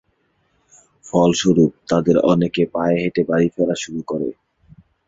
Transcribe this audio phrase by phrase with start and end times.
[1.05, 4.29] ফলস্বরূপ, তাদের অনেকে পায়ে হেটে বাড়ি ফেরা শুরু করে।